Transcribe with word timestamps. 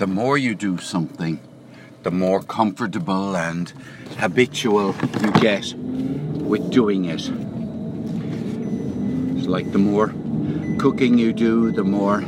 the 0.00 0.06
more 0.06 0.38
you 0.38 0.54
do 0.54 0.78
something, 0.78 1.38
the 2.04 2.10
more 2.10 2.40
comfortable 2.42 3.36
and 3.36 3.68
habitual 4.16 4.94
you 5.20 5.30
get 5.32 5.74
with 5.74 6.70
doing 6.70 7.04
it. 7.04 7.30
It's 9.36 9.46
like 9.46 9.72
the 9.72 9.78
more 9.78 10.14
cooking 10.78 11.18
you 11.18 11.34
do, 11.34 11.70
the 11.70 11.84
more 11.84 12.24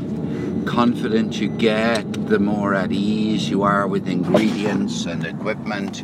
confident 0.66 1.40
you 1.40 1.48
get, 1.48 2.26
the 2.26 2.38
more 2.38 2.74
at 2.74 2.92
ease 2.92 3.48
you 3.48 3.62
are 3.62 3.86
with 3.86 4.06
ingredients 4.06 5.06
and 5.06 5.24
equipment 5.24 6.02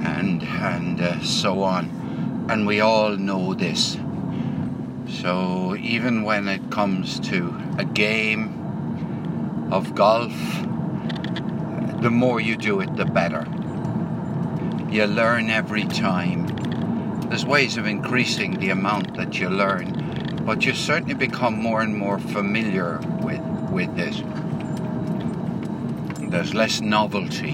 and 0.00 0.42
and 0.42 1.00
uh, 1.00 1.22
so 1.22 1.62
on. 1.62 2.46
And 2.50 2.66
we 2.66 2.80
all 2.80 3.16
know 3.16 3.54
this. 3.54 3.96
So 5.20 5.76
even 5.76 6.24
when 6.24 6.48
it 6.48 6.68
comes 6.68 7.20
to 7.30 7.54
a 7.78 7.84
game 7.84 8.61
of 9.72 9.94
golf, 9.94 10.32
the 12.02 12.10
more 12.10 12.40
you 12.40 12.56
do 12.56 12.80
it, 12.80 12.94
the 12.94 13.06
better. 13.06 13.46
You 14.90 15.06
learn 15.06 15.48
every 15.48 15.84
time. 15.84 16.46
There's 17.30 17.46
ways 17.46 17.78
of 17.78 17.86
increasing 17.86 18.58
the 18.60 18.68
amount 18.68 19.16
that 19.16 19.40
you 19.40 19.48
learn, 19.48 20.42
but 20.44 20.66
you 20.66 20.74
certainly 20.74 21.14
become 21.14 21.54
more 21.54 21.80
and 21.80 21.96
more 21.96 22.18
familiar 22.18 23.00
with, 23.22 23.40
with 23.70 23.98
it. 23.98 24.22
There's 26.30 26.52
less 26.52 26.82
novelty 26.82 27.52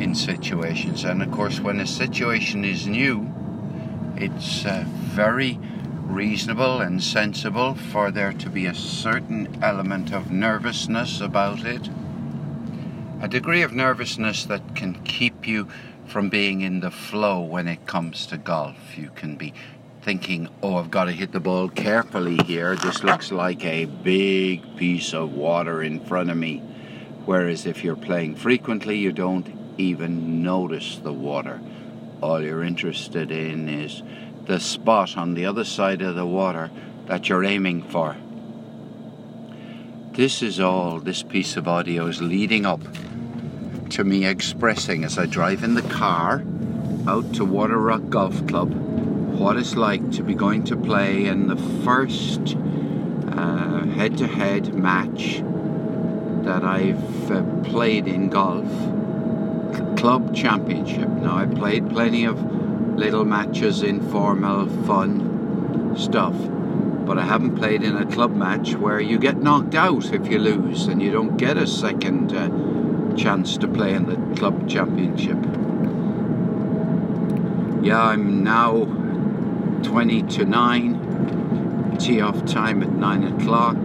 in 0.00 0.16
situations, 0.16 1.04
and 1.04 1.22
of 1.22 1.30
course, 1.30 1.60
when 1.60 1.78
a 1.78 1.86
situation 1.86 2.64
is 2.64 2.88
new, 2.88 3.32
it's 4.16 4.66
uh, 4.66 4.82
very 4.86 5.60
reasonable 6.06 6.80
and 6.80 7.02
sensible 7.02 7.74
for 7.74 8.10
there 8.10 8.32
to 8.32 8.50
be 8.50 8.66
a 8.66 8.74
certain 8.74 9.62
element 9.62 10.12
of 10.12 10.30
nervousness 10.30 11.20
about 11.20 11.64
it. 11.64 11.88
A 13.20 13.28
degree 13.28 13.62
of 13.62 13.72
nervousness 13.72 14.44
that 14.44 14.76
can 14.76 14.94
keep 15.04 15.46
you 15.46 15.68
from 16.06 16.28
being 16.28 16.60
in 16.60 16.80
the 16.80 16.90
flow 16.90 17.40
when 17.40 17.66
it 17.66 17.86
comes 17.86 18.26
to 18.26 18.36
golf. 18.36 18.96
You 18.96 19.10
can 19.14 19.36
be 19.36 19.54
thinking, 20.02 20.48
oh, 20.62 20.76
I've 20.76 20.90
got 20.90 21.04
to 21.06 21.12
hit 21.12 21.32
the 21.32 21.40
ball 21.40 21.68
carefully 21.68 22.36
here. 22.44 22.76
This 22.76 23.02
looks 23.02 23.32
like 23.32 23.64
a 23.64 23.86
big 23.86 24.76
piece 24.76 25.14
of 25.14 25.32
water 25.32 25.82
in 25.82 26.04
front 26.04 26.30
of 26.30 26.36
me. 26.36 26.58
Whereas 27.24 27.64
if 27.64 27.82
you're 27.82 27.96
playing 27.96 28.36
frequently, 28.36 28.98
you 28.98 29.12
don't 29.12 29.48
even 29.78 30.42
notice 30.42 30.98
the 30.98 31.12
water. 31.12 31.60
All 32.20 32.42
you're 32.42 32.62
interested 32.62 33.30
in 33.30 33.68
is 33.68 34.02
the 34.46 34.60
spot 34.60 35.16
on 35.16 35.34
the 35.34 35.46
other 35.46 35.64
side 35.64 36.02
of 36.02 36.14
the 36.14 36.26
water 36.26 36.70
that 37.06 37.28
you're 37.28 37.44
aiming 37.44 37.82
for. 37.82 38.16
This 40.12 40.42
is 40.42 40.60
all 40.60 41.00
this 41.00 41.22
piece 41.22 41.56
of 41.56 41.66
audio 41.66 42.06
is 42.06 42.22
leading 42.22 42.64
up 42.66 42.80
to 43.90 44.04
me 44.04 44.24
expressing 44.26 45.04
as 45.04 45.18
I 45.18 45.26
drive 45.26 45.64
in 45.64 45.74
the 45.74 45.82
car 45.82 46.44
out 47.06 47.34
to 47.34 47.44
Waterrock 47.44 48.08
Golf 48.10 48.46
Club 48.46 48.72
what 48.72 49.56
it's 49.56 49.74
like 49.74 50.12
to 50.12 50.22
be 50.22 50.34
going 50.34 50.64
to 50.64 50.76
play 50.76 51.26
in 51.26 51.48
the 51.48 51.56
first 51.84 52.56
head 53.94 54.18
to 54.18 54.26
head 54.26 54.74
match 54.74 55.40
that 56.44 56.64
I've 56.64 57.30
uh, 57.30 57.42
played 57.62 58.08
in 58.08 58.28
golf 58.28 58.66
club 59.96 60.34
championship. 60.34 61.08
Now, 61.08 61.38
I 61.38 61.46
played 61.46 61.88
plenty 61.88 62.24
of 62.24 62.53
little 62.96 63.24
matches, 63.24 63.82
informal, 63.82 64.68
fun 64.84 65.94
stuff. 65.96 66.34
But 67.06 67.18
I 67.18 67.22
haven't 67.22 67.56
played 67.56 67.82
in 67.82 67.96
a 67.96 68.06
club 68.06 68.34
match 68.34 68.74
where 68.74 69.00
you 69.00 69.18
get 69.18 69.36
knocked 69.36 69.74
out 69.74 70.12
if 70.12 70.26
you 70.28 70.38
lose 70.38 70.86
and 70.86 71.02
you 71.02 71.10
don't 71.10 71.36
get 71.36 71.56
a 71.58 71.66
second 71.66 72.34
uh, 72.34 72.48
chance 73.16 73.56
to 73.58 73.68
play 73.68 73.94
in 73.94 74.06
the 74.06 74.36
club 74.36 74.68
championship. 74.68 75.38
Yeah, 77.84 78.02
I'm 78.02 78.42
now 78.42 78.84
20 79.82 80.22
to 80.22 80.44
9, 80.46 81.96
tee 81.98 82.20
off 82.20 82.44
time 82.46 82.82
at 82.82 82.90
9 82.92 83.24
o'clock. 83.24 83.76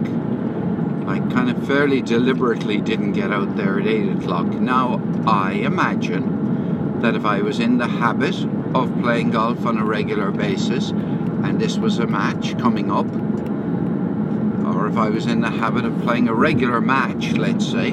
I 1.06 1.18
kind 1.34 1.50
of 1.50 1.66
fairly 1.66 2.00
deliberately 2.00 2.80
didn't 2.80 3.12
get 3.12 3.32
out 3.32 3.56
there 3.56 3.78
at 3.78 3.86
8 3.86 4.16
o'clock. 4.16 4.46
Now, 4.46 5.02
I 5.26 5.52
imagine 5.52 7.00
that 7.02 7.14
if 7.14 7.24
I 7.24 7.42
was 7.42 7.58
in 7.58 7.78
the 7.78 7.88
habit 7.88 8.36
of 8.74 9.00
playing 9.00 9.30
golf 9.30 9.66
on 9.66 9.78
a 9.78 9.84
regular 9.84 10.30
basis 10.30 10.92
and 11.44 11.60
this 11.60 11.78
was 11.78 11.98
a 11.98 12.06
match 12.06 12.56
coming 12.58 12.90
up, 12.90 13.06
or 14.66 14.86
if 14.88 14.96
I 14.96 15.08
was 15.08 15.26
in 15.26 15.40
the 15.40 15.50
habit 15.50 15.84
of 15.84 16.00
playing 16.02 16.28
a 16.28 16.34
regular 16.34 16.80
match, 16.80 17.32
let's 17.32 17.66
say, 17.66 17.90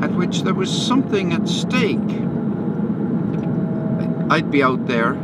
at 0.00 0.12
which 0.12 0.42
there 0.42 0.54
was 0.54 0.70
something 0.70 1.32
at 1.32 1.48
stake, 1.48 1.98
I'd 4.30 4.50
be 4.50 4.62
out 4.62 4.86
there 4.86 5.14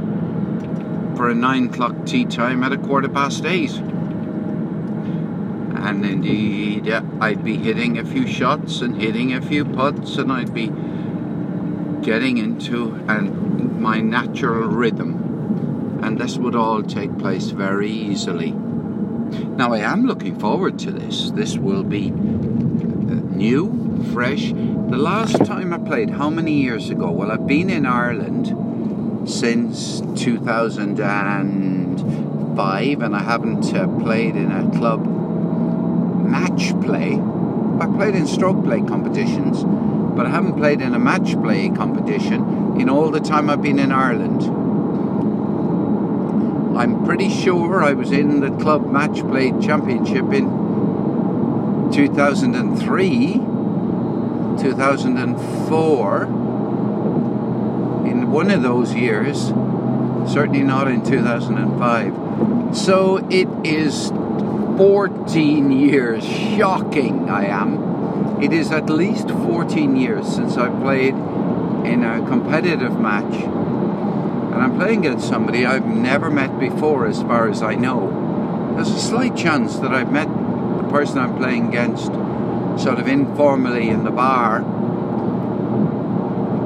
for 1.15 1.29
a 1.29 1.35
nine 1.35 1.67
o'clock 1.67 2.07
tee 2.07 2.25
time 2.25 2.65
at 2.65 2.73
a 2.73 2.79
quarter 2.79 3.09
past 3.09 3.45
eight. 3.45 3.73
And 5.77 6.05
indeed, 6.07 6.91
I'd 7.21 7.45
be 7.45 7.59
hitting 7.59 7.99
a 7.99 8.05
few 8.05 8.27
shots 8.27 8.81
and 8.81 9.01
hitting 9.01 9.35
a 9.35 9.43
few 9.43 9.67
putts, 9.67 10.17
and 10.17 10.33
I'd 10.33 10.55
be 10.55 10.73
getting 12.03 12.39
into 12.39 12.95
and 13.09 13.44
my 13.85 14.01
natural 14.01 14.67
rhythm. 14.69 16.01
And 16.03 16.19
this 16.19 16.37
would 16.39 16.57
all 16.57 16.83
take 16.83 17.19
place 17.19 17.51
very 17.51 17.91
easily. 17.91 18.53
Now, 18.53 19.75
I 19.75 19.81
am 19.81 20.07
looking 20.07 20.39
forward 20.39 20.79
to 20.81 20.91
this. 20.91 21.31
This 21.33 21.59
will 21.59 21.83
be 21.83 22.11
new, 22.11 24.07
fresh. 24.15 24.53
The 24.53 24.97
last 24.97 25.45
time 25.45 25.75
I 25.75 25.79
played, 25.79 26.09
how 26.09 26.31
many 26.31 26.63
years 26.63 26.89
ago? 26.89 27.11
Well, 27.11 27.31
I've 27.31 27.47
been 27.47 27.69
in 27.69 27.85
Ireland 27.85 29.29
since 29.29 30.01
2005 30.17 33.03
and 33.03 33.15
I 33.15 33.23
haven't 33.23 33.75
uh, 33.75 33.87
played 33.99 34.35
in 34.35 34.51
a 34.51 34.71
club 34.79 35.05
match 36.27 36.73
play. 36.81 37.21
I 37.81 37.87
played 37.99 38.15
in 38.15 38.27
stroke 38.27 38.65
play 38.65 38.81
competitions 38.81 39.63
but 40.15 40.27
I 40.27 40.31
haven't 40.31 40.57
played 40.57 40.81
in 40.81 40.95
a 40.95 40.99
match 40.99 41.35
play 41.43 41.69
competition 41.71 42.81
in 42.81 42.89
all 42.89 43.11
the 43.11 43.21
time 43.21 43.51
I've 43.51 43.63
been 43.63 43.79
in 43.79 43.93
Ireland. 43.93 44.43
I'm 46.77 47.05
pretty 47.05 47.29
sure 47.31 47.83
I 47.85 47.93
was 47.93 48.11
in 48.11 48.41
the 48.41 48.51
club 48.63 48.91
match 48.91 49.21
play 49.21 49.53
championship 49.61 50.33
in 50.33 50.49
2003, 51.93 53.33
2004. 54.61 56.25
In 58.07 58.31
one 58.31 58.51
of 58.51 58.63
those 58.63 58.95
years, 58.95 59.53
certainly 60.33 60.63
not 60.63 60.89
in 60.89 61.05
2005. 61.05 62.77
So 62.77 63.19
it 63.31 63.49
is 63.65 64.09
14 64.77 65.71
years. 65.71 66.25
Shocking, 66.25 67.31
I 67.31 67.47
am. 67.47 67.94
It 68.43 68.53
is 68.53 68.71
at 68.73 68.91
least 68.91 69.29
14 69.29 69.97
years 69.97 70.27
since 70.27 70.57
I 70.57 70.69
played 70.69 71.15
in 71.87 72.03
a 72.03 72.27
competitive 72.27 72.99
match. 72.99 73.35
And 73.35 74.55
I'm 74.55 74.77
playing 74.77 75.07
against 75.07 75.29
somebody 75.29 75.65
I've 75.65 75.87
never 75.87 76.31
met 76.31 76.59
before, 76.59 77.07
as 77.07 77.23
far 77.23 77.49
as 77.49 77.63
I 77.63 77.75
know. 77.75 78.73
There's 78.75 78.91
a 78.91 78.99
slight 78.99 79.37
chance 79.37 79.77
that 79.77 79.93
I've 79.93 80.11
met 80.11 80.29
the 80.29 80.89
person 80.91 81.19
I'm 81.19 81.37
playing 81.37 81.69
against 81.69 82.07
sort 82.83 82.99
of 82.99 83.07
informally 83.07 83.89
in 83.89 84.05
the 84.05 84.11
bar. 84.11 84.59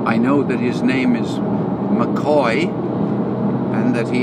I 0.07 0.17
know 0.17 0.43
that 0.43 0.59
his 0.59 0.83
name 0.83 1.15
is 1.17 1.29
McCoy 1.29 2.65
and 3.75 3.95
that 3.95 4.09
he, 4.09 4.21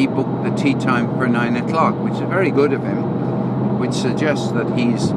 he 0.00 0.06
booked 0.08 0.44
the 0.44 0.54
tee 0.56 0.74
time 0.74 1.16
for 1.16 1.28
9 1.28 1.56
o'clock, 1.56 1.94
which 1.96 2.14
is 2.14 2.20
very 2.20 2.50
good 2.50 2.72
of 2.72 2.82
him, 2.82 3.78
which 3.78 3.92
suggests 3.92 4.50
that 4.52 4.76
he's 4.76 5.12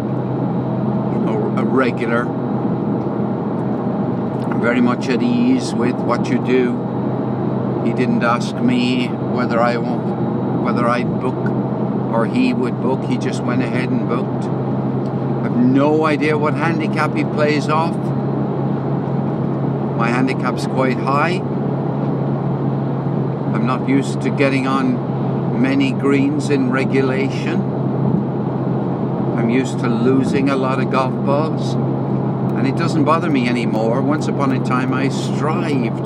a 1.61 1.63
regular. 1.63 2.23
Very 4.59 4.81
much 4.81 5.07
at 5.09 5.21
ease 5.21 5.73
with 5.75 5.95
what 5.95 6.27
you 6.27 6.43
do. 6.43 6.73
He 7.85 7.93
didn't 7.93 8.23
ask 8.23 8.55
me 8.55 9.07
whether 9.07 9.59
I 9.59 9.77
whether 9.77 10.87
I'd 10.87 11.21
book 11.21 11.49
or 12.13 12.25
he 12.25 12.53
would 12.53 12.81
book. 12.81 13.03
He 13.03 13.17
just 13.17 13.43
went 13.43 13.61
ahead 13.61 13.89
and 13.89 14.09
booked. 14.09 14.45
I've 15.45 15.55
no 15.57 16.05
idea 16.05 16.37
what 16.37 16.55
handicap 16.55 17.15
he 17.15 17.23
plays 17.23 17.69
off. 17.69 17.95
My 19.97 20.09
handicap's 20.09 20.65
quite 20.65 20.97
high. 20.97 21.41
I'm 23.53 23.67
not 23.67 23.87
used 23.87 24.21
to 24.23 24.31
getting 24.31 24.65
on 24.65 25.61
many 25.61 25.91
greens 25.91 26.49
in 26.49 26.71
regulation 26.71 27.80
used 29.51 29.79
to 29.79 29.87
losing 29.87 30.49
a 30.49 30.55
lot 30.55 30.79
of 30.79 30.91
golf 30.91 31.13
balls, 31.25 31.73
and 32.55 32.67
it 32.67 32.75
doesn't 32.75 33.03
bother 33.03 33.29
me 33.29 33.47
anymore. 33.47 34.01
Once 34.01 34.27
upon 34.27 34.51
a 34.51 34.63
time, 34.63 34.93
I 34.93 35.09
strived 35.09 36.05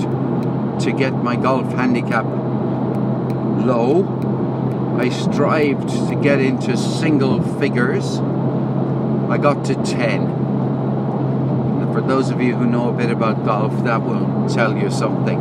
to 0.81 0.91
get 0.91 1.13
my 1.23 1.35
golf 1.35 1.71
handicap 1.73 2.25
low. 2.25 4.05
I 4.99 5.09
strived 5.09 5.89
to 6.09 6.15
get 6.21 6.39
into 6.39 6.75
single 6.77 7.41
figures, 7.59 8.19
I 9.29 9.37
got 9.37 9.65
to 9.65 9.75
10. 9.75 10.21
And 11.81 11.93
for 11.93 12.01
those 12.01 12.29
of 12.29 12.41
you 12.41 12.55
who 12.55 12.65
know 12.65 12.89
a 12.89 12.93
bit 12.93 13.09
about 13.09 13.43
golf, 13.45 13.83
that 13.83 14.01
will 14.01 14.47
tell 14.47 14.77
you 14.77 14.89
something 14.89 15.39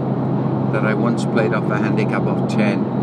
that 0.72 0.84
I 0.84 0.94
once 0.94 1.24
played 1.24 1.54
off 1.54 1.70
a 1.70 1.76
handicap 1.76 2.22
of 2.22 2.48
10. 2.48 2.94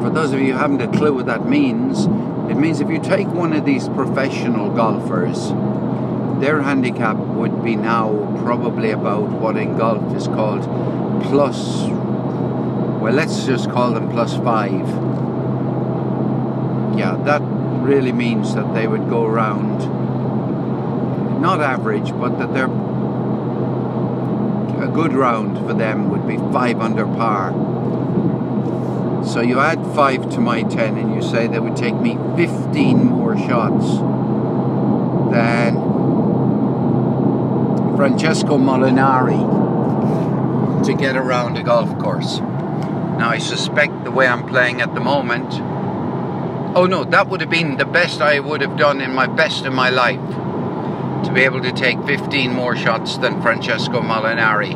For 0.00 0.08
those 0.08 0.32
of 0.32 0.40
you 0.40 0.52
who 0.52 0.58
haven't 0.58 0.80
a 0.80 0.88
clue 0.88 1.12
what 1.14 1.26
that 1.26 1.46
means, 1.46 2.06
it 2.50 2.54
means 2.54 2.80
if 2.80 2.88
you 2.88 2.98
take 2.98 3.28
one 3.28 3.52
of 3.52 3.66
these 3.66 3.86
professional 3.88 4.70
golfers, 4.70 5.50
their 6.40 6.62
handicap 6.62 7.16
would 7.16 7.62
be 7.62 7.76
now 7.76 8.08
probably 8.42 8.92
about 8.92 9.28
what 9.28 9.58
in 9.58 9.76
golf 9.76 10.16
is 10.16 10.26
called 10.26 10.62
plus, 11.24 11.82
well, 13.00 13.12
let's 13.12 13.44
just 13.44 13.70
call 13.70 13.92
them 13.92 14.10
plus 14.10 14.36
five. 14.38 14.88
Yeah, 16.98 17.20
that 17.24 17.42
really 17.82 18.12
means 18.12 18.54
that 18.54 18.72
they 18.72 18.86
would 18.86 19.08
go 19.10 19.26
around, 19.26 19.80
not 21.42 21.60
average, 21.60 22.10
but 22.12 22.38
that 22.38 22.54
they're 22.54 22.64
a 24.82 24.88
good 24.88 25.12
round 25.12 25.58
for 25.58 25.74
them 25.74 26.08
would 26.08 26.26
be 26.26 26.38
five 26.52 26.80
under 26.80 27.04
par. 27.04 27.52
So 29.24 29.40
you 29.40 29.60
add 29.60 29.84
five 29.94 30.30
to 30.30 30.40
my 30.40 30.62
10 30.62 30.96
and 30.96 31.14
you 31.14 31.22
say 31.22 31.46
that 31.46 31.62
would 31.62 31.76
take 31.76 31.94
me 31.94 32.16
15 32.36 33.04
more 33.04 33.36
shots 33.36 33.98
than 35.32 35.74
Francesco 37.96 38.56
Molinari 38.56 39.44
to 40.84 40.94
get 40.94 41.16
around 41.16 41.58
a 41.58 41.62
golf 41.62 41.98
course. 41.98 42.38
Now 42.40 43.28
I 43.28 43.38
suspect 43.38 44.04
the 44.04 44.10
way 44.10 44.26
I'm 44.26 44.46
playing 44.48 44.80
at 44.80 44.94
the 44.94 45.00
moment, 45.00 45.52
oh 46.74 46.86
no, 46.86 47.04
that 47.04 47.28
would 47.28 47.42
have 47.42 47.50
been 47.50 47.76
the 47.76 47.84
best 47.84 48.22
I 48.22 48.40
would 48.40 48.62
have 48.62 48.78
done 48.78 49.02
in 49.02 49.12
my 49.14 49.26
best 49.26 49.66
of 49.66 49.74
my 49.74 49.90
life. 49.90 50.18
To 51.26 51.32
be 51.32 51.42
able 51.42 51.60
to 51.60 51.72
take 51.72 52.02
15 52.04 52.54
more 52.54 52.74
shots 52.74 53.18
than 53.18 53.42
Francesco 53.42 54.00
Molinari, 54.00 54.72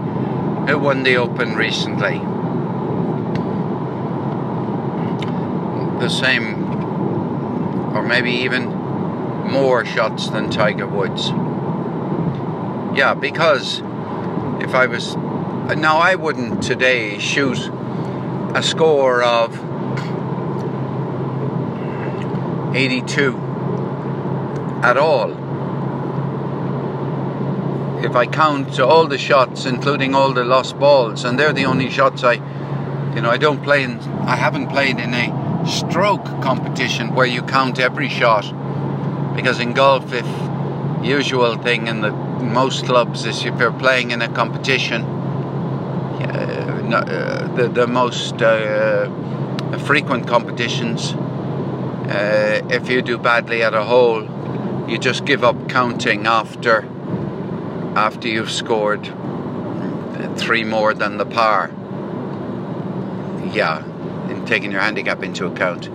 who 0.68 0.78
won 0.78 1.02
the 1.02 1.16
Open 1.16 1.54
recently. 1.56 2.33
The 6.00 6.08
same, 6.08 6.64
or 7.94 8.02
maybe 8.02 8.30
even 8.30 8.68
more 9.50 9.84
shots 9.84 10.28
than 10.28 10.50
Tiger 10.50 10.86
Woods. 10.86 11.30
Yeah, 12.98 13.14
because 13.14 13.80
if 14.62 14.74
I 14.74 14.86
was. 14.86 15.16
Now, 15.16 15.98
I 15.98 16.14
wouldn't 16.14 16.62
today 16.62 17.18
shoot 17.18 17.58
a 18.54 18.62
score 18.62 19.22
of 19.22 19.54
82 22.76 23.36
at 24.82 24.96
all. 24.96 25.32
If 28.04 28.14
I 28.14 28.26
count 28.26 28.78
all 28.78 29.06
the 29.06 29.16
shots, 29.16 29.64
including 29.64 30.14
all 30.14 30.32
the 30.32 30.44
lost 30.44 30.78
balls, 30.78 31.24
and 31.24 31.38
they're 31.38 31.54
the 31.54 31.64
only 31.64 31.88
shots 31.88 32.22
I, 32.22 32.34
you 33.14 33.22
know, 33.22 33.30
I 33.30 33.38
don't 33.38 33.62
play 33.62 33.82
in, 33.84 33.98
I 34.26 34.36
haven't 34.36 34.68
played 34.68 34.98
in 34.98 35.14
a 35.14 35.43
stroke 35.66 36.24
competition 36.42 37.14
where 37.14 37.26
you 37.26 37.42
count 37.42 37.78
every 37.78 38.08
shot. 38.08 38.44
Because 39.36 39.60
in 39.60 39.72
golf, 39.72 40.12
if 40.12 40.26
usual 41.04 41.56
thing 41.56 41.86
in 41.86 42.00
the 42.00 42.12
most 42.12 42.84
clubs 42.86 43.24
is 43.26 43.44
if 43.44 43.58
you're 43.58 43.72
playing 43.72 44.10
in 44.10 44.22
a 44.22 44.28
competition, 44.28 45.02
uh, 46.22 46.90
uh, 46.94 47.54
the, 47.56 47.68
the 47.68 47.86
most 47.86 48.40
uh, 48.42 49.08
frequent 49.78 50.26
competitions, 50.26 51.14
uh, 51.14 52.60
if 52.70 52.88
you 52.88 53.02
do 53.02 53.18
badly 53.18 53.62
at 53.62 53.74
a 53.74 53.82
hole, 53.82 54.22
you 54.88 54.98
just 54.98 55.24
give 55.24 55.42
up 55.42 55.68
counting 55.68 56.26
after 56.26 56.86
after 57.96 58.28
you've 58.28 58.50
scored 58.50 59.06
three 60.36 60.64
more 60.64 60.92
than 60.94 61.16
the 61.16 61.24
par. 61.24 61.70
Yeah, 63.52 63.84
taking 64.46 64.70
your 64.70 64.80
handicap 64.80 65.22
into 65.22 65.46
account. 65.46 65.90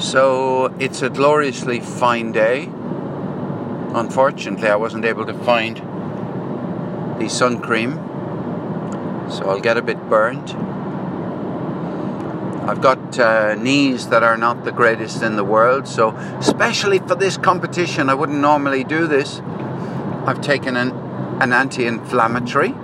So 0.00 0.74
it's 0.78 1.02
a 1.02 1.08
gloriously 1.08 1.80
fine 1.80 2.32
day. 2.32 2.68
Unfortunately, 3.94 4.68
I 4.68 4.76
wasn't 4.76 5.04
able 5.04 5.24
to 5.26 5.34
find 5.34 5.76
the 7.20 7.28
sun 7.28 7.60
cream, 7.60 7.94
so 9.30 9.48
I'll 9.48 9.60
get 9.60 9.76
a 9.76 9.82
bit 9.82 9.98
burned. 10.08 10.50
I've 12.68 12.80
got 12.80 13.18
uh, 13.18 13.54
knees 13.54 14.08
that 14.08 14.22
are 14.22 14.36
not 14.36 14.64
the 14.64 14.72
greatest 14.72 15.22
in 15.22 15.36
the 15.36 15.44
world, 15.44 15.86
so 15.86 16.16
especially 16.38 16.98
for 16.98 17.14
this 17.14 17.36
competition, 17.36 18.08
I 18.08 18.14
wouldn't 18.14 18.38
normally 18.38 18.84
do 18.84 19.06
this. 19.06 19.40
I've 20.26 20.40
taken 20.40 20.76
an, 20.76 20.90
an 21.40 21.52
anti 21.52 21.86
inflammatory, 21.86 22.74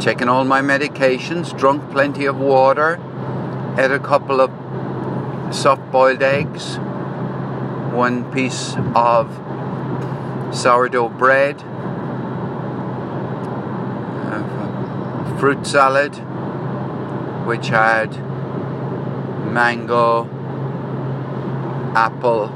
taken 0.00 0.28
all 0.28 0.44
my 0.44 0.60
medications, 0.60 1.56
drunk 1.56 1.90
plenty 1.90 2.24
of 2.26 2.38
water, 2.38 3.00
ate 3.78 3.90
a 3.90 3.98
couple 3.98 4.40
of 4.40 4.50
soft 5.54 5.90
boiled 5.90 6.22
eggs, 6.22 6.76
one 7.92 8.30
piece 8.32 8.76
of 8.94 9.28
sourdough 10.52 11.08
bread, 11.08 11.62
fruit 15.38 15.64
salad, 15.64 16.16
which 17.46 17.68
had 17.68 18.10
mango, 19.52 20.24
apple, 21.94 22.48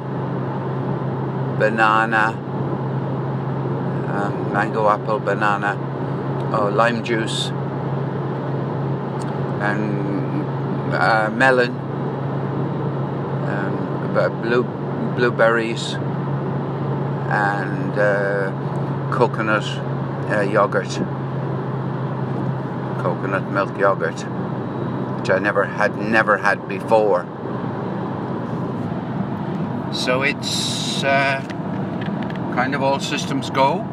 banana, 1.61 2.33
um, 4.09 4.53
mango, 4.53 4.89
apple, 4.89 5.21
banana, 5.21 5.77
oh, 6.53 6.69
lime 6.69 7.03
juice, 7.03 7.49
and 9.61 10.45
uh, 10.95 11.31
melon, 11.31 11.71
um, 13.49 14.43
blue 14.43 14.65
blueberries, 15.17 15.95
and 17.31 17.99
uh, 17.99 18.51
coconut 19.11 19.65
uh, 20.31 20.41
yogurt, 20.41 20.91
coconut 23.03 23.51
milk 23.51 23.79
yogurt, 23.79 24.21
which 25.19 25.31
I 25.31 25.39
never 25.39 25.65
had 25.65 25.97
never 25.97 26.37
had 26.37 26.69
before. 26.69 27.27
So 29.93 30.23
it's 30.23 31.05
uh, 31.05 31.41
kind 32.55 32.75
of 32.75 32.83
all 32.83 32.99
systems 32.99 33.51
go. 33.51 33.87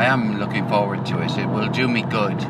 I 0.00 0.06
am 0.06 0.38
looking 0.38 0.66
forward 0.66 1.04
to 1.06 1.20
it. 1.20 1.36
It 1.36 1.44
will 1.44 1.68
do 1.68 1.86
me 1.86 2.00
good. 2.00 2.40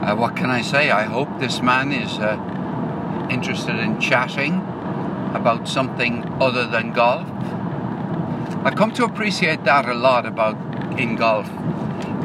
Uh, 0.00 0.14
what 0.14 0.36
can 0.36 0.50
I 0.50 0.62
say? 0.62 0.92
I 0.92 1.02
hope 1.02 1.40
this 1.40 1.60
man 1.60 1.90
is 1.90 2.20
uh, 2.20 2.38
interested 3.28 3.80
in 3.80 3.98
chatting 3.98 4.58
about 5.34 5.66
something 5.66 6.22
other 6.40 6.64
than 6.64 6.92
golf. 6.92 7.26
I've 8.64 8.76
come 8.76 8.92
to 8.92 9.04
appreciate 9.04 9.64
that 9.64 9.88
a 9.88 9.94
lot 9.94 10.24
about 10.24 10.56
in 10.96 11.16
golf, 11.16 11.50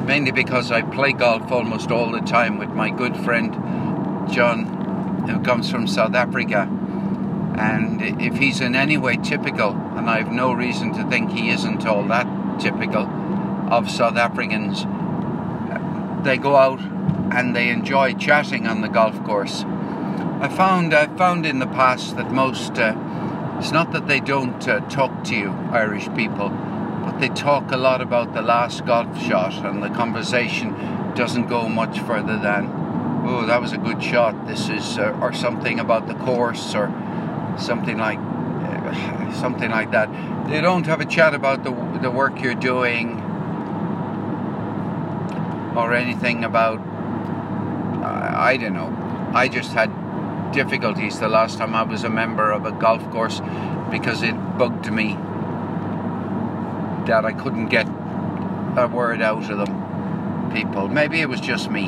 mainly 0.05 0.29
because 0.29 0.72
I 0.72 0.84
play 0.84 1.12
golf 1.12 1.51
almost 1.51 1.89
all 1.89 2.12
the 2.12 2.22
time 2.22 2.60
with 2.60 2.69
my 2.69 2.91
good 2.91 3.17
friend 3.17 3.51
John, 4.31 5.25
who 5.27 5.39
comes 5.41 5.72
from 5.72 5.88
South 5.88 6.13
Africa. 6.13 6.69
And 7.57 8.21
if 8.21 8.35
he's 8.35 8.61
in 8.61 8.75
any 8.75 8.97
way 8.97 9.17
typical, 9.17 9.71
and 9.71 10.09
I 10.09 10.19
have 10.19 10.31
no 10.31 10.53
reason 10.53 10.93
to 10.93 11.03
think 11.09 11.31
he 11.31 11.49
isn't 11.49 11.85
all 11.87 12.03
that 12.03 12.59
typical 12.59 13.07
of 13.71 13.89
South 13.89 14.15
Africans, 14.15 14.85
they 16.23 16.37
go 16.37 16.55
out 16.55 16.79
and 17.31 17.55
they 17.55 17.69
enjoy 17.69 18.13
chatting 18.13 18.67
on 18.67 18.81
the 18.81 18.87
golf 18.87 19.23
course. 19.23 19.63
I 20.39 20.49
found 20.49 20.93
I 20.93 21.07
found 21.17 21.45
in 21.45 21.59
the 21.59 21.67
past 21.67 22.15
that 22.17 22.31
most 22.31 22.77
uh, 22.77 22.95
it's 23.59 23.71
not 23.71 23.91
that 23.93 24.07
they 24.07 24.19
don't 24.19 24.67
uh, 24.67 24.81
talk 24.81 25.23
to 25.25 25.35
you 25.35 25.49
Irish 25.71 26.07
people, 26.13 26.49
but 26.49 27.19
they 27.19 27.29
talk 27.29 27.71
a 27.71 27.77
lot 27.77 28.01
about 28.01 28.35
the 28.35 28.41
last 28.43 28.85
golf 28.85 29.19
shot, 29.19 29.53
and 29.65 29.81
the 29.81 29.89
conversation 29.89 30.75
doesn't 31.15 31.47
go 31.47 31.67
much 31.67 31.99
further 32.01 32.37
than, 32.37 32.71
"Oh, 33.25 33.45
that 33.47 33.59
was 33.59 33.73
a 33.73 33.79
good 33.79 34.03
shot." 34.03 34.47
This 34.47 34.69
is 34.69 34.99
uh, 34.99 35.17
or 35.21 35.33
something 35.33 35.79
about 35.79 36.07
the 36.07 36.13
course 36.13 36.75
or 36.75 36.87
something 37.59 37.97
like 37.97 38.19
something 39.35 39.69
like 39.71 39.91
that. 39.91 40.09
They 40.49 40.61
don't 40.61 40.85
have 40.85 41.01
a 41.01 41.05
chat 41.05 41.33
about 41.33 41.63
the 41.63 41.71
the 42.01 42.11
work 42.11 42.41
you're 42.41 42.55
doing 42.55 43.21
or 45.75 45.93
anything 45.93 46.43
about 46.43 46.79
I, 48.03 48.51
I 48.51 48.57
don't 48.57 48.73
know. 48.73 48.93
I 49.33 49.47
just 49.47 49.73
had 49.73 49.91
difficulties 50.51 51.19
the 51.19 51.27
last 51.27 51.57
time 51.57 51.75
I 51.75 51.83
was 51.83 52.03
a 52.03 52.09
member 52.09 52.51
of 52.51 52.65
a 52.65 52.71
golf 52.71 53.07
course 53.11 53.41
because 53.91 54.23
it 54.23 54.33
bugged 54.57 54.91
me 54.91 55.13
that 57.05 57.25
I 57.25 57.33
couldn't 57.33 57.67
get 57.67 57.87
a 58.77 58.87
word 58.87 59.21
out 59.21 59.49
of 59.49 59.57
them. 59.57 60.51
people. 60.53 60.87
Maybe 60.87 61.19
it 61.21 61.29
was 61.29 61.41
just 61.41 61.69
me. 61.69 61.87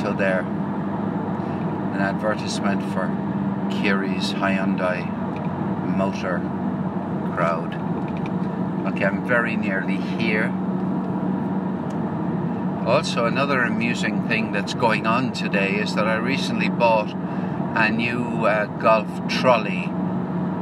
So 0.00 0.12
there, 0.12 0.42
an 1.94 2.00
advertisement 2.00 2.82
for 2.92 3.06
Keary's 3.70 4.32
Hyundai 4.32 5.06
motor 5.96 6.38
crowd. 7.36 7.74
Okay, 8.88 9.04
I'm 9.04 9.26
very 9.26 9.54
nearly 9.54 9.96
here. 9.96 10.52
Also, 12.84 13.26
another 13.26 13.62
amusing 13.62 14.26
thing 14.26 14.50
that's 14.50 14.74
going 14.74 15.06
on 15.06 15.32
today 15.32 15.76
is 15.76 15.94
that 15.94 16.08
I 16.08 16.16
recently 16.16 16.68
bought 16.68 17.14
a 17.76 17.90
new 17.90 18.44
uh, 18.44 18.66
golf 18.66 19.08
trolley, 19.28 19.84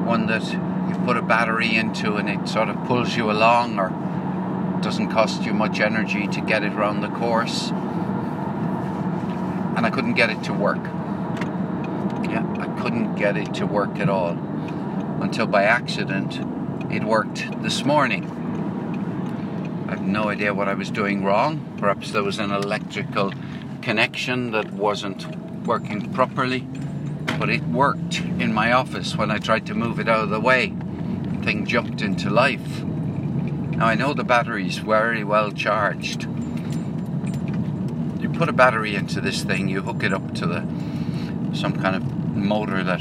one 0.05 0.27
that 0.27 0.45
you 0.53 0.95
put 1.07 1.17
a 1.17 1.23
battery 1.23 1.77
into 1.77 2.17
and 2.17 2.29
it 2.29 2.47
sort 2.47 2.69
of 2.69 2.77
pulls 2.85 3.17
you 3.17 3.31
along 3.31 3.79
or 3.79 3.89
doesn't 4.83 5.11
cost 5.11 5.45
you 5.45 5.55
much 5.55 5.81
energy 5.81 6.27
to 6.27 6.43
get 6.43 6.63
it 6.63 6.75
around 6.75 7.01
the 7.01 7.09
course. 7.09 7.71
And 9.77 9.87
I 9.87 9.91
couldn't 9.91 10.15
get 10.15 10.29
it 10.29 10.43
to 10.45 10.53
work. 10.53 10.85
Couldn't 12.83 13.15
get 13.15 13.37
it 13.37 13.55
to 13.55 13.65
work 13.65 14.01
at 14.01 14.09
all 14.09 14.33
until 15.23 15.47
by 15.47 15.63
accident 15.63 16.41
it 16.93 17.05
worked 17.05 17.63
this 17.63 17.85
morning. 17.85 18.25
I 19.89 19.93
have 19.93 20.03
no 20.03 20.29
idea 20.29 20.53
what 20.53 20.69
I 20.69 20.75
was 20.75 20.91
doing 20.91 21.25
wrong. 21.25 21.77
Perhaps 21.79 22.11
there 22.11 22.25
was 22.25 22.41
an 22.41 22.51
electrical 22.51 23.33
connection 23.83 24.51
that 24.51 24.73
wasn't 24.73 25.27
working 25.65 26.13
properly, 26.13 26.67
but 27.39 27.49
it 27.49 27.63
worked 27.69 28.19
in 28.19 28.53
my 28.53 28.73
office 28.73 29.15
when 29.15 29.31
I 29.31 29.39
tried 29.39 29.65
to 29.67 29.75
move 29.75 30.01
it 30.01 30.09
out 30.09 30.25
of 30.25 30.31
the 30.31 30.41
way. 30.41 30.71
The 30.71 31.45
thing 31.45 31.65
jumped 31.67 32.03
into 32.03 32.31
life. 32.31 32.83
Now 32.83 33.87
I 33.87 33.95
know 33.95 34.13
the 34.13 34.25
battery's 34.25 34.79
very 34.79 35.23
well 35.23 35.53
charged. 35.53 36.25
You 38.21 38.29
put 38.29 38.49
a 38.49 38.53
battery 38.53 38.97
into 38.97 39.21
this 39.21 39.45
thing, 39.45 39.69
you 39.69 39.83
hook 39.83 40.03
it 40.03 40.13
up 40.13 40.35
to 40.35 40.47
the 40.47 40.67
some 41.55 41.75
kind 41.81 41.95
of 41.95 42.22
motor 42.35 42.83
that 42.85 43.01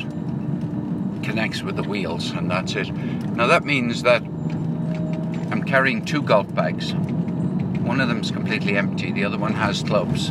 connects 1.23 1.61
with 1.61 1.75
the 1.75 1.83
wheels, 1.83 2.31
and 2.31 2.50
that's 2.50 2.75
it. 2.75 2.91
Now 2.91 3.47
that 3.47 3.63
means 3.63 4.03
that 4.03 4.21
I'm 4.23 5.63
carrying 5.63 6.05
two 6.05 6.21
golf 6.21 6.53
bags. 6.53 6.93
One 6.93 8.00
of 8.00 8.07
them's 8.07 8.31
completely 8.31 8.77
empty, 8.77 9.11
the 9.11 9.25
other 9.25 9.38
one 9.38 9.53
has 9.53 9.83
clubs. 9.83 10.29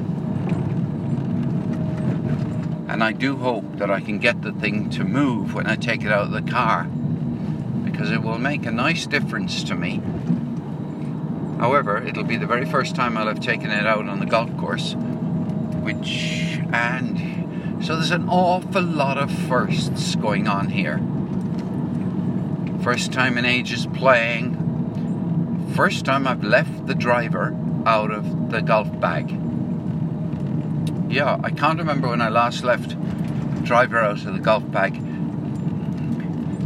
And 2.89 3.05
I 3.05 3.13
do 3.13 3.37
hope 3.37 3.77
that 3.77 3.91
I 3.91 4.01
can 4.01 4.19
get 4.19 4.43
the 4.43 4.53
thing 4.53 4.91
to 4.91 5.05
move 5.05 5.55
when 5.55 5.67
I 5.67 5.77
take 5.77 6.03
it 6.03 6.11
out 6.11 6.25
of 6.25 6.31
the 6.33 6.43
car 6.43 6.85
because 7.85 8.11
it 8.11 8.23
will 8.23 8.39
make 8.39 8.67
a 8.67 8.71
nice 8.71 9.07
difference 9.07 9.63
to 9.65 9.75
me. 9.75 10.01
However, 11.59 12.03
it'll 12.03 12.25
be 12.25 12.37
the 12.37 12.47
very 12.47 12.65
first 12.65 12.97
time 12.97 13.19
I'll 13.19 13.27
have 13.27 13.41
taken 13.41 13.71
it 13.71 13.87
out 13.87 14.09
on 14.09 14.19
the 14.21 14.27
golf 14.27 14.57
course, 14.57 14.95
which, 15.83 16.59
and 16.73 17.19
so 17.83 17.97
there's 17.97 18.11
an 18.11 18.29
awful 18.29 18.83
lot 18.83 19.17
of 19.17 19.31
firsts 19.31 20.15
going 20.17 20.47
on 20.47 20.69
here. 20.69 20.99
First 22.83 23.13
time 23.13 23.39
in 23.39 23.45
ages 23.45 23.87
playing. 23.87 25.73
First 25.75 26.05
time 26.05 26.27
I've 26.27 26.45
left 26.45 26.87
the 26.87 26.95
driver 26.95 27.57
out 27.87 28.11
of 28.11 28.51
the 28.51 28.61
golf 28.61 29.01
bag. 29.01 29.31
Yeah, 31.11 31.41
I 31.43 31.51
can't 31.51 31.79
remember 31.79 32.09
when 32.09 32.21
I 32.21 32.29
last 32.29 32.65
left 32.65 32.91
the 32.91 33.61
driver 33.63 33.99
out 33.99 34.25
of 34.25 34.33
the 34.35 34.41
golf 34.41 34.71
bag. 34.71 34.97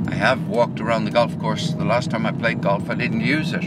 I 0.08 0.14
have 0.14 0.48
walked 0.48 0.80
around 0.80 1.04
the 1.04 1.10
golf 1.10 1.38
course. 1.38 1.72
The 1.72 1.84
last 1.84 2.10
time 2.10 2.26
I 2.26 2.32
played 2.32 2.60
golf, 2.60 2.90
I 2.90 2.94
didn't 2.94 3.20
use 3.20 3.52
it. 3.52 3.64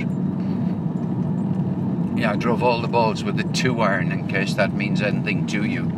Yeah, 2.18 2.32
I 2.32 2.36
drove 2.36 2.62
all 2.62 2.82
the 2.82 2.88
balls 2.88 3.24
with 3.24 3.40
a 3.40 3.44
two 3.54 3.80
iron 3.82 4.12
in 4.12 4.28
case 4.28 4.54
that 4.56 4.74
means 4.74 5.02
anything 5.02 5.48
to 5.48 5.64
you. 5.64 5.92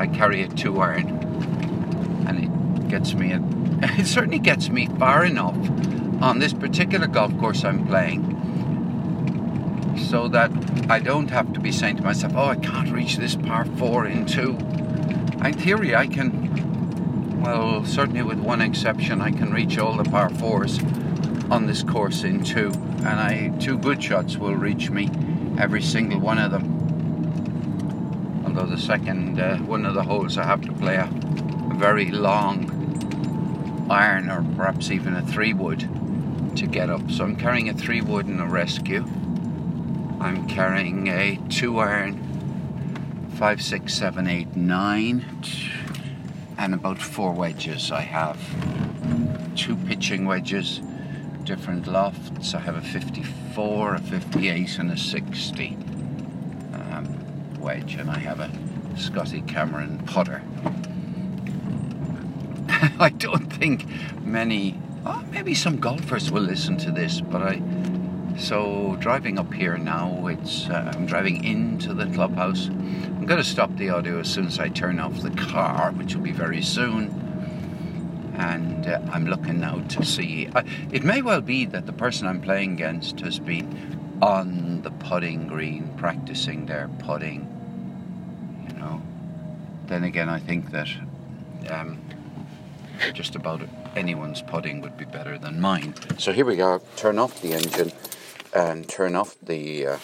I 0.00 0.06
carry 0.06 0.42
a 0.42 0.48
two 0.48 0.80
iron 0.80 1.08
and 2.26 2.44
it 2.44 2.88
gets 2.88 3.12
me 3.12 3.32
it 3.82 4.06
certainly 4.06 4.38
gets 4.38 4.70
me 4.70 4.86
far 4.98 5.26
enough 5.26 5.54
on 6.22 6.38
this 6.38 6.54
particular 6.54 7.06
golf 7.06 7.36
course 7.38 7.64
I'm 7.64 7.86
playing 7.86 8.30
so 10.08 10.26
that 10.28 10.50
I 10.90 11.00
don't 11.00 11.28
have 11.28 11.52
to 11.52 11.60
be 11.60 11.70
saying 11.70 11.98
to 11.98 12.02
myself, 12.02 12.32
oh, 12.34 12.46
I 12.46 12.56
can't 12.56 12.90
reach 12.90 13.18
this 13.18 13.36
par 13.36 13.66
four 13.76 14.06
in 14.06 14.24
two. 14.24 14.56
In 15.44 15.52
theory, 15.52 15.94
I 15.94 16.06
can, 16.06 17.42
well, 17.42 17.84
certainly 17.84 18.22
with 18.22 18.38
one 18.38 18.62
exception, 18.62 19.20
I 19.20 19.30
can 19.30 19.52
reach 19.52 19.76
all 19.76 19.96
the 19.96 20.04
par 20.04 20.30
fours 20.30 20.78
on 21.50 21.66
this 21.66 21.82
course 21.82 22.24
in 22.24 22.42
two, 22.42 22.72
and 23.04 23.06
I 23.06 23.52
two 23.60 23.76
good 23.76 24.02
shots 24.02 24.38
will 24.38 24.56
reach 24.56 24.88
me 24.90 25.10
every 25.58 25.82
single 25.82 26.20
one 26.20 26.38
of 26.38 26.50
them. 26.50 26.79
Although 28.50 28.66
the 28.66 28.78
second 28.78 29.38
uh, 29.38 29.58
one 29.58 29.86
of 29.86 29.94
the 29.94 30.02
holes 30.02 30.36
I 30.36 30.44
have 30.44 30.60
to 30.62 30.72
play 30.72 30.96
a, 30.96 31.04
a 31.04 31.74
very 31.76 32.10
long 32.10 33.86
iron 33.88 34.28
or 34.28 34.42
perhaps 34.56 34.90
even 34.90 35.14
a 35.14 35.22
three 35.22 35.52
wood 35.52 35.88
to 36.56 36.66
get 36.66 36.90
up. 36.90 37.08
So 37.12 37.22
I'm 37.22 37.36
carrying 37.36 37.68
a 37.68 37.74
three 37.74 38.00
wood 38.00 38.26
and 38.26 38.40
a 38.40 38.46
rescue. 38.46 39.04
I'm 40.20 40.48
carrying 40.48 41.06
a 41.06 41.38
two 41.48 41.78
iron, 41.78 43.28
five, 43.36 43.62
six, 43.62 43.94
seven, 43.94 44.26
eight, 44.26 44.56
nine, 44.56 45.24
and 46.58 46.74
about 46.74 46.98
four 46.98 47.32
wedges. 47.32 47.92
I 47.92 48.00
have 48.00 48.36
two 49.54 49.76
pitching 49.76 50.24
wedges, 50.24 50.80
different 51.44 51.86
lofts. 51.86 52.52
I 52.52 52.58
have 52.58 52.74
a 52.74 52.82
54, 52.82 53.94
a 53.94 54.00
58, 54.00 54.78
and 54.80 54.90
a 54.90 54.96
60 54.96 55.76
um, 55.76 55.89
wedge, 57.70 57.94
and 57.94 58.10
I 58.10 58.18
have 58.18 58.40
a 58.40 58.50
Scotty 58.96 59.42
Cameron 59.42 60.00
putter. 60.04 60.42
I 62.98 63.10
don't 63.10 63.46
think 63.46 63.86
many, 64.24 64.76
oh, 65.06 65.24
maybe 65.30 65.54
some 65.54 65.78
golfers 65.78 66.32
will 66.32 66.42
listen 66.42 66.76
to 66.78 66.90
this, 66.90 67.20
but 67.20 67.42
I. 67.42 67.62
So 68.36 68.96
driving 68.98 69.38
up 69.38 69.52
here 69.54 69.76
now, 69.78 70.26
it's 70.26 70.68
uh, 70.68 70.92
I'm 70.94 71.06
driving 71.06 71.44
into 71.44 71.94
the 71.94 72.06
clubhouse. 72.06 72.66
I'm 72.66 73.26
going 73.26 73.42
to 73.42 73.48
stop 73.48 73.76
the 73.76 73.90
audio 73.90 74.18
as 74.18 74.28
soon 74.28 74.46
as 74.46 74.58
I 74.58 74.68
turn 74.68 74.98
off 74.98 75.20
the 75.20 75.30
car, 75.30 75.92
which 75.92 76.16
will 76.16 76.22
be 76.22 76.32
very 76.32 76.62
soon. 76.62 77.02
And 78.36 78.86
uh, 78.88 79.00
I'm 79.12 79.26
looking 79.26 79.60
now 79.60 79.78
to 79.90 80.04
see. 80.04 80.48
Uh, 80.52 80.62
it 80.90 81.04
may 81.04 81.22
well 81.22 81.40
be 81.40 81.66
that 81.66 81.86
the 81.86 81.92
person 81.92 82.26
I'm 82.26 82.40
playing 82.40 82.72
against 82.72 83.20
has 83.20 83.38
been 83.38 84.18
on 84.22 84.82
the 84.82 84.90
putting 84.90 85.46
green, 85.46 85.88
practicing 85.96 86.66
their 86.66 86.88
putting. 86.98 87.59
Then 89.90 90.04
again, 90.04 90.30
I 90.30 90.40
think 90.40 90.70
that. 90.70 90.88
Um, 91.68 91.98
just 93.14 93.34
about 93.34 93.62
anyone's 93.96 94.42
putting 94.42 94.80
would 94.82 94.96
be 94.96 95.04
better 95.04 95.38
than 95.38 95.60
mine. 95.60 95.94
So 96.18 96.32
here 96.32 96.44
we 96.44 96.56
go. 96.56 96.82
Turn 96.96 97.18
off 97.18 97.40
the 97.40 97.54
engine 97.54 97.92
and 98.54 98.88
turn 98.88 99.14
off 99.14 99.36
the 99.42 99.86
uh, 99.86 99.98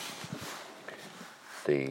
the 1.67 1.89